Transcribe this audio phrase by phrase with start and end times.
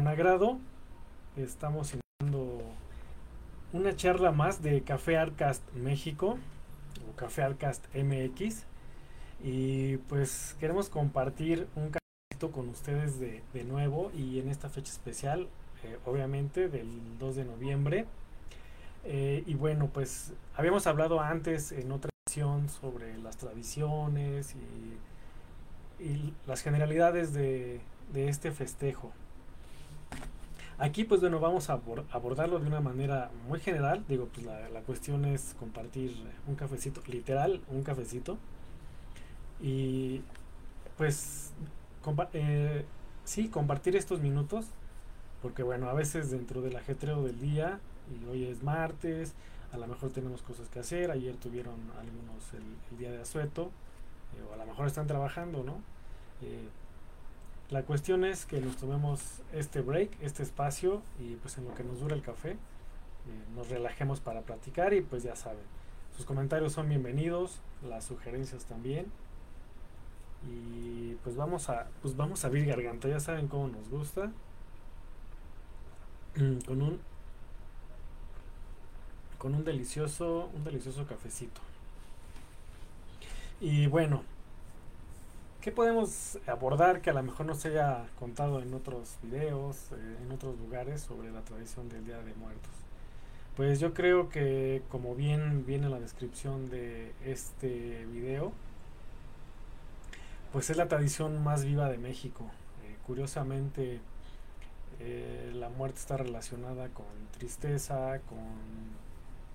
[0.00, 0.58] con agrado
[1.36, 2.62] estamos iniciando
[3.74, 6.38] una charla más de Café Arcast México
[7.06, 8.64] o Café Arcast MX
[9.44, 14.90] y pues queremos compartir un cafecito con ustedes de, de nuevo y en esta fecha
[14.90, 15.48] especial
[15.84, 18.06] eh, obviamente del 2 de noviembre.
[19.04, 26.62] Eh, y bueno pues habíamos hablado antes en otra edición sobre las tradiciones y, las
[26.62, 27.82] generalidades de,
[28.14, 29.12] de este festejo
[30.80, 31.78] Aquí, pues bueno, vamos a
[32.10, 34.02] abordarlo de una manera muy general.
[34.08, 36.16] Digo, pues la, cuestión es compartir
[36.46, 38.38] un cafecito, literal, un cafecito.
[39.60, 40.22] Y
[40.96, 41.52] pues,
[42.32, 42.86] eh,
[43.26, 44.64] sí, compartir estos minutos.
[45.42, 47.78] Porque bueno, a veces dentro del ajetreo del día,
[48.10, 49.34] y hoy es martes,
[49.72, 51.10] a lo mejor tenemos cosas que hacer.
[51.10, 53.70] Ayer tuvieron algunos el, día de asueto,
[54.34, 55.74] eh, o a lo mejor están trabajando, ¿no?
[56.40, 56.68] Eh,
[57.70, 59.20] la cuestión es que nos tomemos
[59.52, 62.56] este break, este espacio y pues en lo que nos dura el café, eh,
[63.54, 65.62] nos relajemos para platicar y pues ya saben,
[66.16, 69.06] sus comentarios son bienvenidos, las sugerencias también.
[70.48, 74.32] Y pues vamos a pues vamos a abrir garganta, ya saben cómo nos gusta.
[76.66, 77.00] con un
[79.38, 81.60] con un delicioso un delicioso cafecito.
[83.60, 84.22] Y bueno,
[85.60, 90.16] ¿Qué podemos abordar que a lo mejor no se haya contado en otros videos, eh,
[90.24, 92.72] en otros lugares sobre la tradición del Día de Muertos?
[93.56, 98.52] Pues yo creo que como bien viene la descripción de este video,
[100.50, 102.44] pues es la tradición más viva de México.
[102.86, 104.00] Eh, curiosamente,
[104.98, 107.04] eh, la muerte está relacionada con
[107.36, 108.38] tristeza, con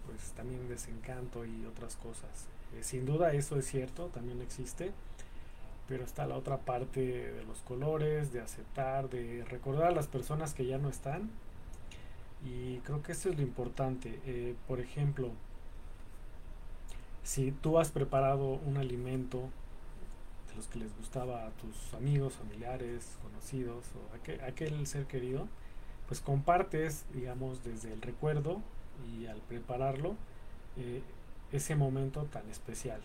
[0.06, 2.46] pues también desencanto y otras cosas.
[2.81, 4.91] sin duda eso es cierto, también existe
[5.88, 10.53] pero está la otra parte de los colores, de aceptar, de recordar a las personas
[10.53, 11.29] que ya no están.
[12.44, 14.19] Y creo que eso es lo importante.
[14.25, 15.31] Eh, por ejemplo,
[17.24, 19.50] si tú has preparado un alimento
[20.50, 25.47] de los que les gustaba a tus amigos, familiares, conocidos o aquel, aquel ser querido,
[26.07, 28.62] pues compartes, digamos, desde el recuerdo
[29.03, 30.16] y al prepararlo
[30.78, 31.01] eh,
[31.51, 33.01] ese momento tan especial.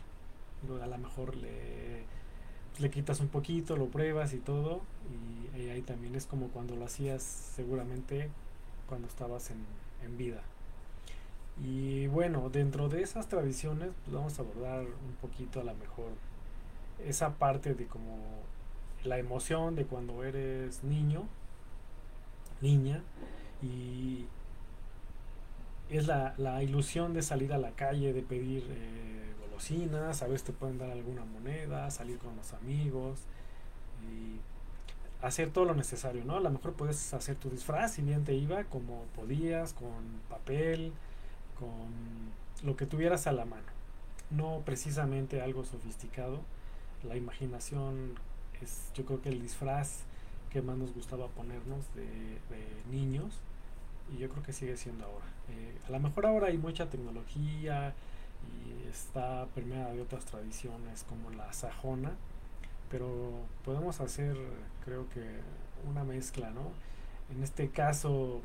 [0.83, 2.05] A lo mejor le
[2.81, 4.81] le quitas un poquito, lo pruebas y todo.
[5.55, 8.31] Y, ahí también es como cuando lo hacías seguramente
[8.89, 10.41] cuando estabas en, vida.
[11.63, 16.09] Y bueno, dentro de esas tradiciones pues vamos a abordar un poquito a lo mejor
[17.07, 18.19] esa parte de como
[19.05, 21.29] la emoción de cuando eres niño,
[22.61, 23.03] niña,
[23.63, 24.27] y
[25.91, 29.20] es la, la ilusión de salir a la calle, de pedir eh,
[30.23, 33.21] a veces te pueden dar alguna moneda, salir con los amigos
[34.11, 34.41] y
[35.25, 36.37] hacer todo lo necesario, ¿no?
[36.37, 40.93] A lo mejor puedes hacer tu disfraz si bien te iba, como podías, con papel,
[41.59, 41.91] con
[42.67, 43.67] lo que tuvieras a la mano.
[44.31, 46.41] No precisamente algo sofisticado.
[47.03, 48.15] La imaginación
[48.63, 50.05] es, yo creo que el disfraz
[50.51, 52.39] que más nos gustaba ponernos de,
[52.91, 53.39] niños
[54.13, 55.27] y yo creo que sigue siendo ahora.
[55.51, 57.95] Eh, a lo mejor ahora hay mucha tecnología,
[58.49, 62.13] y está permeada de otras tradiciones como la sajona,
[62.91, 63.33] pero
[63.65, 64.37] podemos hacer
[64.85, 65.41] creo que
[65.89, 66.73] una mezcla, ¿no?
[67.35, 68.41] En este caso,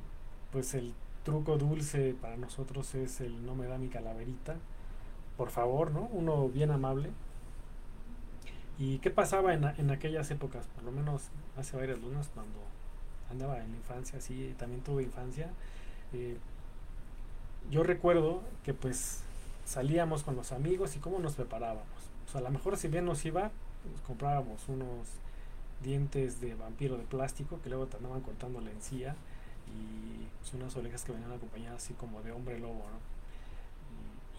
[0.52, 4.56] pues el truco dulce para nosotros es el no me da mi calaverita,
[5.38, 6.10] por favor, ¿no?
[6.12, 7.10] Uno bien amable.
[8.78, 10.68] ¿Y qué pasaba en, en aquellas épocas?
[10.68, 12.60] Por lo menos hace varias lunas cuando
[13.32, 15.50] andaba en la infancia, sí, también tuve infancia.
[16.14, 16.38] Eh,
[17.72, 19.24] yo recuerdo que pues
[19.66, 21.86] salíamos con los amigos y cómo nos preparábamos.
[22.34, 23.52] O a lo mejor si bien nos iba,
[23.84, 25.08] pues, comprábamos unos
[25.82, 29.16] dientes de vampiro de plástico que luego te andaban cortando la encía
[29.68, 33.16] y pues, unas orejas que venían acompañadas así como de hombre lobo, ¿no?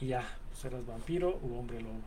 [0.01, 2.01] Y, ya, pues eras vampiro u hombre lobo.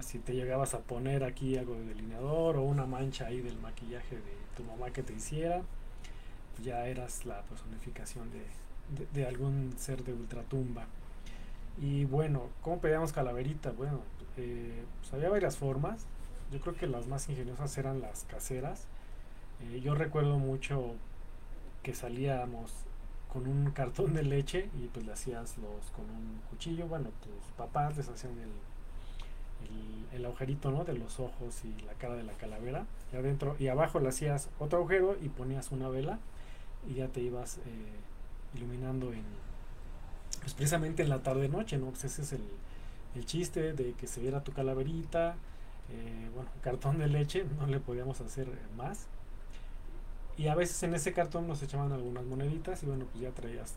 [0.00, 4.14] Si te llegabas a poner aquí algo de delineador o una mancha ahí del maquillaje
[4.14, 5.62] de tu mamá que te hiciera,
[6.62, 8.46] ya eras la personificación de,
[9.12, 10.86] de algún ser de ultratumba.
[11.80, 13.72] Y bueno, ¿cómo pedíamos calaverita?
[13.72, 14.00] Bueno,
[14.36, 16.06] eh, pues había varias formas.
[16.52, 18.86] Yo creo que las más ingeniosas eran las caseras.
[19.62, 20.94] Eh, yo recuerdo mucho
[21.82, 22.72] que salíamos
[23.32, 26.86] con un cartón de leche y pues le hacías los con un cuchillo.
[26.86, 28.50] Bueno, tus papás les hacían el,
[30.16, 30.84] el, agujerito ¿no?
[30.84, 32.86] de los ojos y la cara de la calavera.
[33.12, 36.18] Y adentro y abajo le hacías otro agujero y ponías una vela
[36.88, 37.60] y ya te ibas eh,
[38.54, 39.24] iluminando en,
[40.42, 41.86] pues precisamente en la tarde noche, ¿no?
[41.86, 42.42] Pues ese es el,
[43.14, 45.36] el chiste de que se viera tu calaverita,
[45.90, 49.06] eh, bueno, cartón de leche, no le podíamos hacer más.
[50.36, 53.74] y a veces en ese cartón nos echaban algunas moneditas y bueno, pues ya traías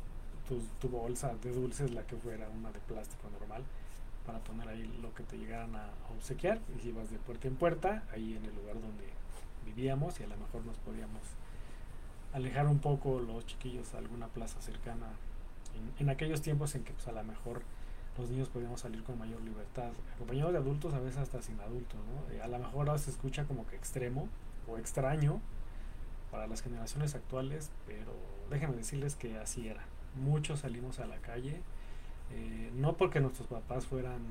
[0.47, 3.63] tu, tu bolsa de dulces, la que fuera, una de plástico normal,
[4.25, 6.59] para poner ahí lo que te llegaran a, obsequiar.
[6.83, 9.05] Y ibas de puerta en puerta, ahí en el lugar donde
[9.65, 11.21] vivíamos y a lo mejor nos podíamos
[12.33, 15.07] alejar un poco los chiquillos a alguna plaza cercana
[15.99, 17.61] en, aquellos tiempos en que pues a lo mejor
[18.17, 21.99] los niños podíamos salir con mayor libertad, acompañados de adultos, a veces hasta sin adultos,
[22.05, 22.43] ¿no?
[22.43, 24.29] a lo mejor ahora se escucha como que extremo
[24.67, 25.41] o extraño
[26.31, 28.13] para las generaciones actuales, pero
[28.49, 29.83] déjenme decirles que así era.
[30.15, 31.61] Muchos salimos a la calle,
[32.31, 34.21] eh, no porque nuestros papás fueran,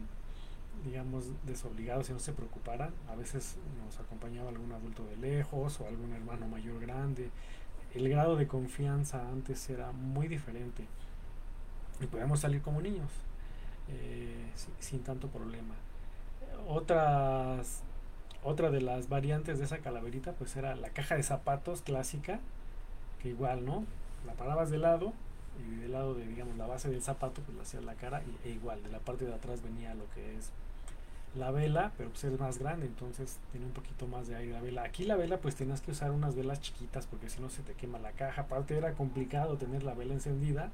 [0.85, 5.87] digamos, desobligados y no se preocuparan, a veces nos acompañaba algún adulto de lejos o
[5.87, 7.31] algún hermano mayor grande.
[7.95, 10.87] El grado de confianza antes era muy diferente
[12.01, 13.11] y podíamos salir como niños
[13.89, 14.51] eh,
[14.81, 15.75] sin, tanto problema.
[16.69, 17.83] Otras,
[18.43, 22.41] otra de las variantes de esa calaverita pues era la caja de zapatos clásica,
[23.23, 23.85] que igual, ¿no?
[24.27, 25.13] La parabas de lado
[25.59, 28.49] y del lado de, digamos, la base del zapato pues le hacías la cara y,
[28.49, 30.51] e igual, de la parte de atrás venía lo que es
[31.37, 34.61] la vela, pero pues es más grande, entonces tiene un poquito más de aire la
[34.61, 34.83] vela.
[34.85, 37.75] Aquí la vela pues tenías que usar unas velas chiquitas porque si no se te
[37.75, 38.43] quema la caja.
[38.43, 40.71] Aparte era complicado tener la vela encendida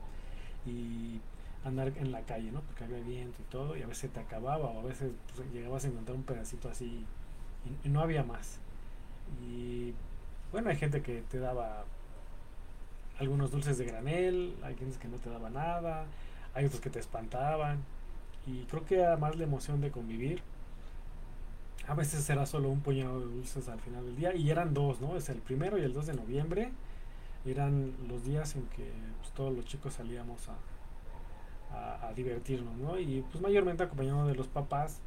[0.67, 1.21] y
[1.65, 2.61] andar en la calle, ¿no?
[2.63, 5.85] Porque había viento y todo, y a veces te acababa, o a veces pues, llegabas
[5.85, 7.05] a encontrar un pedacito así
[7.85, 8.59] y, no había más.
[9.43, 9.93] Y
[10.53, 11.85] bueno, hay gente que te daba
[13.19, 16.07] algunos dulces de granel, hay gente que no te daba nada,
[16.55, 17.79] hay otros que te espantaban,
[18.47, 20.43] y creo que además la emoción de convivir.
[21.87, 25.01] A veces era solo un puñado de dulces al final del día, y eran dos,
[25.01, 25.17] ¿no?
[25.17, 26.71] Es el primero y el 2 de noviembre
[27.45, 28.91] eran los días en que
[29.21, 32.99] pues, todos los chicos salíamos a, a, divertirnos, ¿no?
[32.99, 35.01] Y pues mayormente acompañado de los papás,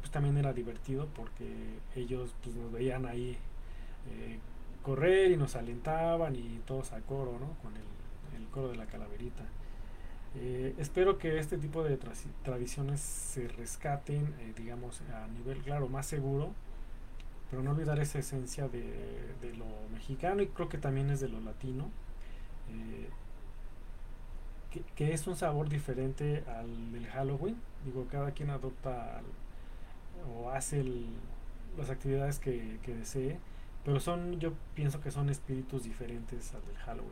[0.00, 3.36] pues también era divertido porque ellos pues nos veían ahí
[4.10, 4.38] eh,
[4.82, 7.54] correr y nos alentaban y todos a coro, ¿no?
[7.62, 9.44] Con el, el coro de la calaverita.
[10.36, 11.96] Eh, espero que este tipo de
[12.42, 16.52] tradiciones se rescaten, eh, digamos, a nivel, claro, más seguro,
[17.54, 18.82] pero no olvidar esa esencia de,
[19.40, 21.88] de lo mexicano y creo que también es de lo latino
[24.96, 27.56] que, es un sabor diferente al del Halloween.
[27.84, 29.20] Digo, cada quien adopta
[30.36, 30.84] o hace
[31.76, 33.38] las actividades que, desee,
[33.84, 37.10] pero son, yo pienso que son espíritus diferentes al del Halloween,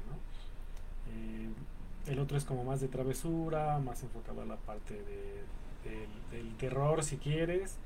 [1.09, 7.05] eh, el otro es como más de travesura, más enfocado a la parte del, terror,
[7.05, 7.77] si quieres,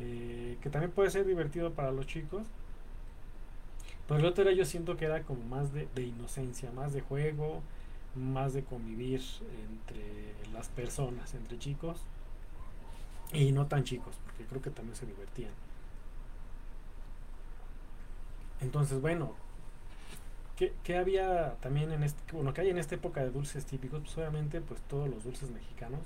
[0.00, 2.46] eh, que también puede ser divertido para los chicos.
[4.08, 7.62] Pero el otro era, yo siento que era como más de, inocencia, más de juego,
[8.16, 9.22] más de convivir
[9.68, 12.00] entre las personas, entre chicos
[13.32, 15.52] y no tan chicos, porque creo que también se divertían.
[18.60, 19.34] Entonces, bueno,
[20.56, 24.00] ¿qué, había también en este, bueno, que hay en esta época de dulces típicos?
[24.00, 26.00] Pues obviamente, pues todos los dulces mexicanos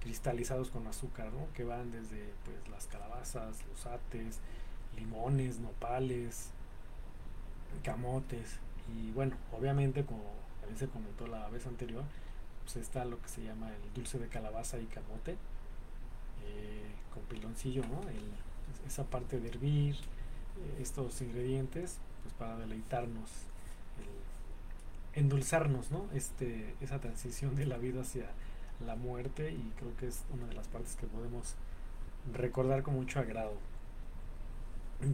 [0.00, 1.52] cristalizados con azúcar, ¿no?
[1.54, 4.38] Que van desde pues las calabazas, los ates,
[4.96, 6.50] limones, nopales,
[7.82, 8.58] camotes
[8.94, 10.40] y bueno, obviamente como
[10.76, 12.04] se comentó la vez anterior,
[12.64, 15.32] pues está lo que se llama el dulce de calabaza y camote,
[16.44, 18.00] eh, con piloncillo, ¿no?
[18.86, 23.30] esa parte de hervir eh, estos ingredientes, pues para deleitarnos,
[25.14, 26.06] endulzarnos, ¿no?
[26.14, 28.26] Este, esa transición de la vida hacia
[28.86, 31.54] la muerte y creo que es una de las partes que podemos
[32.32, 33.52] recordar con mucho agrado.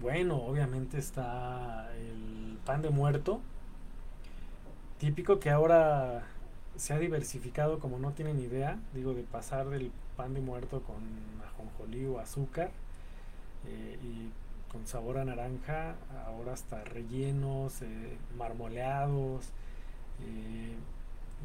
[0.01, 3.41] Bueno, obviamente está el pan de muerto,
[4.99, 6.25] típico que ahora
[6.77, 10.97] se ha diversificado como no tienen idea, digo, de pasar del pan de muerto con
[11.47, 12.71] ajonjolí o azúcar
[13.67, 14.31] eh, y
[14.73, 15.95] con sabor a naranja,
[16.27, 19.47] ahora hasta rellenos, eh, marmoleados,
[20.21, 20.75] eh,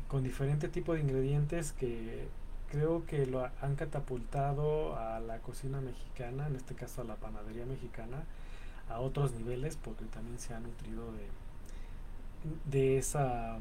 [0.07, 2.27] con diferente tipo de ingredientes que
[2.69, 7.65] creo que lo han catapultado a la cocina mexicana, en este caso a la panadería
[7.65, 8.23] mexicana,
[8.89, 11.27] a otros niveles porque también se ha nutrido de
[12.65, 13.59] de esa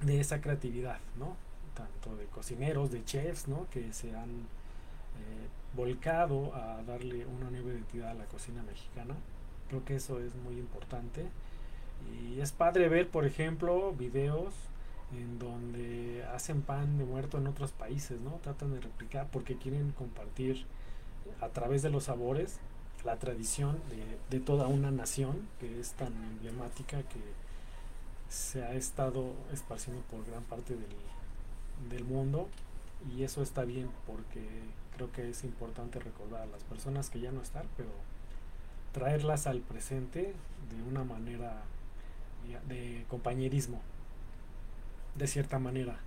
[0.00, 1.36] de esa creatividad, ¿no?
[1.74, 3.68] Tanto de cocineros, de chefs, ¿no?
[3.70, 9.14] Que se han eh, volcado a darle una nueva identidad a la cocina mexicana.
[9.68, 11.26] Creo que eso es muy importante.
[12.12, 14.54] Y es padre ver, por ejemplo, videos
[15.12, 18.32] en donde hacen pan de muerto en otros países, ¿no?
[18.42, 20.66] Tratan de replicar porque quieren compartir
[21.40, 22.58] a través de los sabores
[23.04, 23.78] la tradición
[24.30, 27.20] de, toda una nación que es tan emblemática que
[28.28, 32.48] se ha estado esparciendo por gran parte del, del mundo
[33.16, 34.46] y eso está bien porque
[34.96, 37.90] creo que es importante recordar a las personas que ya no están, pero
[38.92, 40.34] traerlas al presente
[40.70, 41.62] de una manera
[42.68, 43.80] de compañerismo,
[45.16, 45.98] de cierta manera,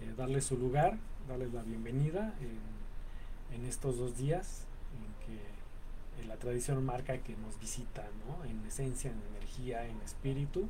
[0.00, 4.64] eh, darles su lugar, darles la bienvenida en, estos dos días
[4.94, 8.44] en que eh, la tradición marca que nos visita, ¿no?
[8.44, 10.68] En esencia, en energía, en espíritu,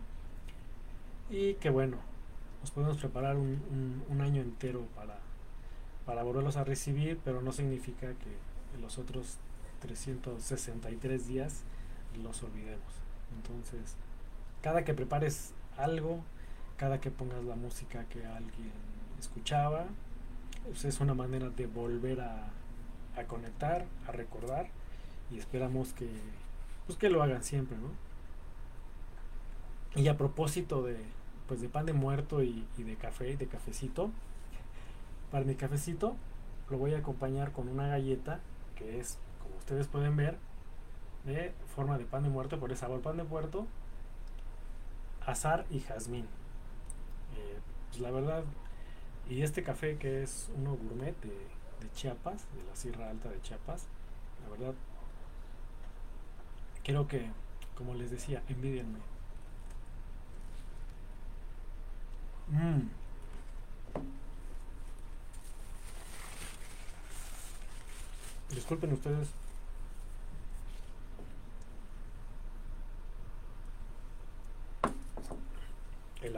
[1.30, 1.98] y que bueno,
[2.60, 5.18] nos podemos preparar un, año entero para,
[6.06, 9.36] para volverlos a recibir, pero no significa que los otros
[9.80, 11.62] 363 días
[12.22, 12.92] los olvidemos.
[13.36, 13.96] Entonces,
[14.68, 16.22] cada que prepares algo,
[16.76, 18.70] cada que pongas la música que alguien
[19.18, 19.86] escuchaba,
[20.66, 22.50] pues es una manera de volver a,
[23.28, 24.66] conectar, a recordar
[25.30, 26.10] y esperamos que,
[26.86, 27.88] pues que lo hagan siempre, ¿no?
[29.98, 30.98] Y a propósito de,
[31.46, 34.10] pues de pan de muerto y, y de café, de cafecito,
[35.30, 36.14] para mi cafecito
[36.68, 38.40] lo voy a acompañar con una galleta
[38.76, 40.36] que es, como ustedes pueden ver,
[41.24, 43.66] de forma de pan de muerto, por el sabor pan de muerto,
[45.28, 46.24] azar y jazmín.
[47.36, 47.58] Eh,
[47.88, 48.44] pues la verdad,
[49.28, 53.40] y este café que es uno gourmet de, de Chiapas, de la Sierra Alta de
[53.42, 53.86] Chiapas,
[54.42, 54.74] la verdad,
[56.82, 57.26] creo que,
[57.76, 59.00] como les decía, envidienme.
[62.48, 62.88] Mmm.
[68.50, 69.28] Disculpen ustedes.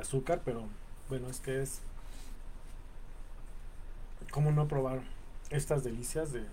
[0.00, 0.64] Azúcar, pero
[1.09, 1.80] bueno, es que es...
[4.30, 5.00] ¿Cómo no probar
[5.50, 6.47] estas delicias de,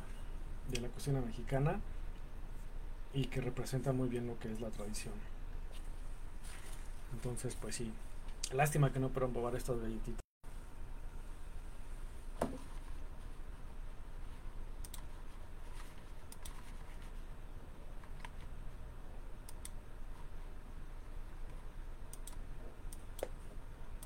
[0.71, 1.79] de la cocina mexicana?
[3.13, 5.13] Y que representan muy bien lo que es la tradición.
[7.13, 7.91] Entonces, pues sí.
[8.53, 10.26] Lástima que no puedan probar estas galletitas.